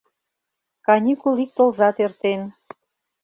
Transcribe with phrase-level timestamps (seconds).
[0.85, 2.41] Каникул ик тылзат эртен.